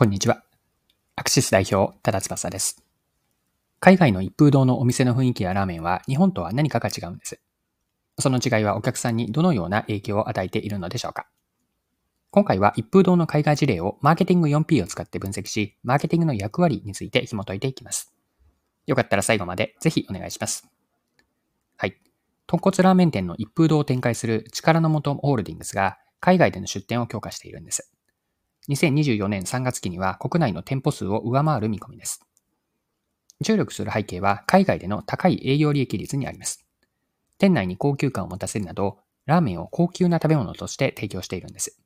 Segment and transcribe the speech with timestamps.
[0.00, 0.42] こんにちは。
[1.14, 2.82] アクシス代表、多田翼です。
[3.80, 7.38] 海外の一風堂のお店の雰囲気やラーメンは日本とは何かが違うんです。
[8.18, 11.26] その違いはお客さんにどのような影響を与えているのでしょうか
[12.30, 18.14] 今回は一風堂の海外事例をマーケティング 4P を使って分析し、マーケティングの役割について紐解いていきます。
[18.86, 20.66] よかったら最後までぜひお願いします。
[21.76, 22.00] はい。
[22.46, 27.92] 豚骨ラーメン店の一風堂を展開する力の元ホールディングスが海外での出店を強化しているんです。
[28.70, 32.20] 2024年3月期には国内の店舗数を上回る見込みです。
[33.44, 36.64] 注力する背景は海外での高い営業利益率にあります。
[37.38, 41.80] 店内に高級感を持たせるなど、ラーメンを高級な食べ物として提供しているんです。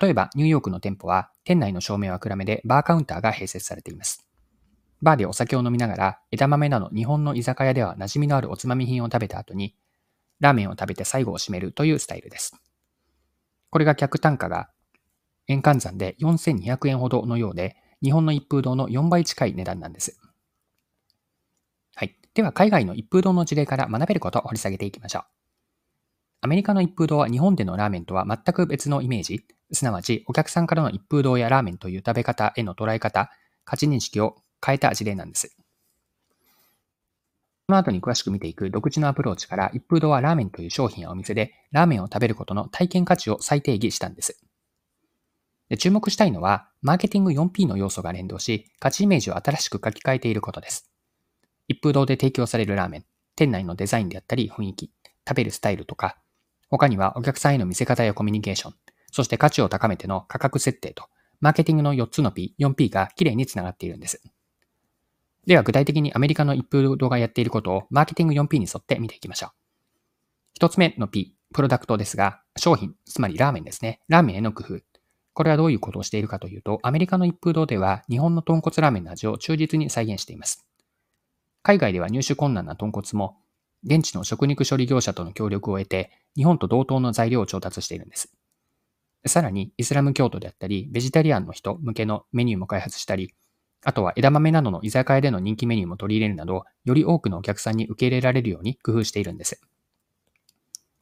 [0.00, 4.26] 例えば、ニューヨークの店舗は、店内の照明は暗めでバーカウンターが併設されています。
[5.00, 9.74] バーでお酒を飲みながら、枝豆など日本の居酒屋では馴染みのあるおつまみ品を食べた後に、
[10.40, 12.54] ラーメンを食べて最後を締めるというスタイルです。
[13.70, 14.68] これが客単価が
[15.48, 20.20] 円換算で4200円ほどのようで、日本の一風堂の4倍近い値段なんです。
[21.94, 22.16] はい。
[22.34, 25.24] では、海外の一風堂の事例から学べることを掘り下げていきましょう。
[26.42, 33.30] アメリカの一風堂は日本でのラーメンとは全く別のイメージ、すなわちお客さんからの一風堂やラーメンという食べ方への捉え方、
[33.64, 35.56] 価値認識を変えた事例なんです。
[37.66, 44.40] この後に詳しく見ていく独自のアプローチから、一風堂はラーメンという商品やお店で、ラーメンを食べることの体験価値を再定義したんです。
[45.68, 50.90] で注目したいのは、マーケティング 4P の要素が連動し、価値イメージを新しく書き換えていることです。
[51.68, 53.04] 一風堂で提供されるラーメン、
[53.36, 54.90] 店内のデザインであったり雰囲気、
[55.28, 56.16] 食べるスタイルとか、
[56.70, 58.74] 他にはお客さんへの見せ方やコミュニケーション、
[59.12, 61.04] そして価値を高めての価格設定と、
[61.40, 64.22] マーケティングの4つの P、4P がきれいにつながっているんです。
[65.46, 69.50] では具体的にアメリカの一風堂がやっていることをマーケティング 4P に沿って見ていきましょう。
[70.54, 74.00] 一つ目の P、プロダクトですが、商品、つまりラーメンですね。
[74.08, 74.87] ラーメンへの工夫。
[75.38, 80.66] これはどういうことをしているかというと、アメリカの一風堂では日本の豚骨ラーメンの味を忠実に再現しています。
[81.62, 83.36] 海外では入手困難な豚骨も、
[83.84, 88.32] 現地の食肉処理業者との協力を得て、日本と同等の材料を調達しているんです。
[89.26, 93.32] さらに、イスラム教徒であったり、ベジタリアンの人向けのメニューも開発したり、
[93.84, 99.60] あとは枝豆などの居酒屋での人気メニューも取り入れるなど、より多くのお客さんに受け入れられるように工夫しているんです。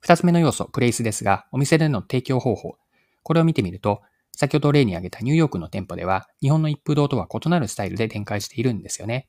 [0.00, 2.76] 二つ目の要素、プレイスですが、お店での提供方法。
[3.22, 4.02] これを見てみると、
[4.36, 9.28] 先ほど例に挙げたニューヨークの店舗では、日本の一風堂とは異なるスタイルで展開しているんですよね。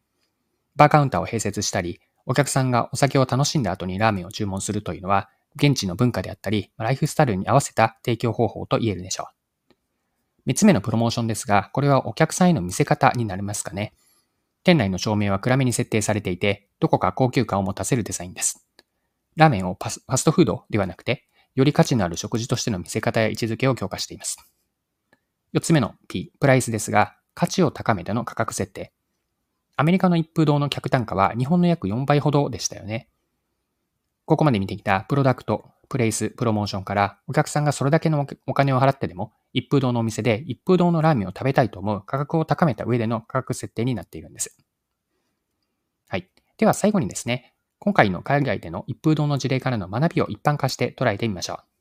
[0.75, 9.73] バーカウンターを併設したり、お客さんがお酒を楽しんだ後にラーメンを注文するというのは、現地の文化であったり、ライフスタイルに合わせた提供方法と言えるでしょう。
[10.45, 13.93] 三つ目のプロモーションですが、これはお客さんへの見せ方になりますかね。
[14.63, 18.67] 店内の照明は暗めに設定されていて、どこか高級感を持たせるデザインです。
[19.37, 21.25] ラーメンをファストフードではなくて、
[21.55, 24.37] より価値のある食事としての見せ方や位置づけを強化しています。
[25.53, 28.91] 4つ目の P、プライスですが、価値を高めての価格設定。
[29.75, 33.09] アメリカの一風堂の客単価は日本の約4倍ほどでしたよね。
[34.25, 44.57] ここまで見てきたプロダクト、プレイス、プロモーションからお客さんがそれだけのお金を払ってでも一風堂のお店で一風堂のラーメンを食べたいと思う価格を高めた上での価格設定になっているんです。
[46.09, 46.29] はい。
[46.57, 51.76] では最後にですね、今回の海外での一風堂の事例からの学びを一般化して捉えてみましょう。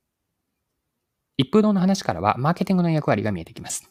[1.38, 3.90] 一風堂の話からはマーケティングの役割が見えてきます。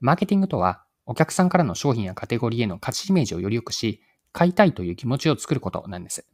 [0.00, 4.02] マーケティングとは、お客さんからの商品やカテゴリーへの価値イメージをより良くし、
[4.32, 6.26] 買いたいという気持ちを作ることなんです。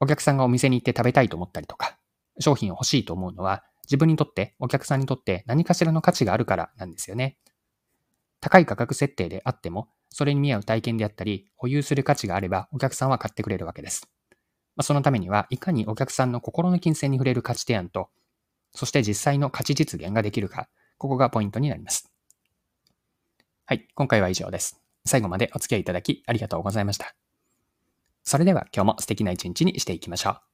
[0.00, 1.98] お客さんがお店に行って食べたいと思ったりとか、
[2.38, 7.36] 商品を欲しいと思うのは、自分にとって、お客さんにとって何かしらの価値があるからなんですよね。
[8.40, 14.08] 高い価格設定であっても、それに見合う体験であったり、保有する価値があれば、お客さんは買ってくれるわけです。
[14.80, 18.08] そのためには、いかにお客さんの心の金銭に触れる価値提案と、
[18.72, 22.10] そして実際の価値実現ができるか、ここがポイントになります。
[23.66, 24.80] はい、今回は以上です。
[25.04, 27.14] 最後までお付き合いいただきありがとうございました。
[28.22, 30.49] それでは今日も素敵な一日にしていきましょう。